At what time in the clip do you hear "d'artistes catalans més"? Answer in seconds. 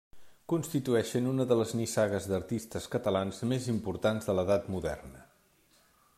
2.31-3.69